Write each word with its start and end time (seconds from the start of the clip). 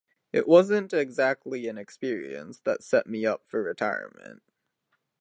It 0.33 0.47
wasn't 0.47 0.93
exactly 0.93 1.67
an 1.67 1.77
experience 1.77 2.57
that 2.61 2.81
set 2.81 3.05
me 3.05 3.23
up 3.23 3.47
for 3.47 3.61
retirement. 3.61 4.41